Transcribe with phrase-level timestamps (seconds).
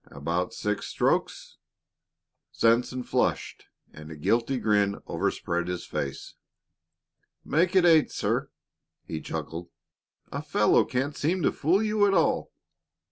[0.09, 1.57] "About six strokes?"
[2.51, 6.33] Sanson flushed, and a guilty grin overspread his face.
[7.45, 8.49] "Make it eight, sir,"
[9.05, 9.69] he chuckled.
[10.31, 12.51] "A fellow can't seem to fool you at all."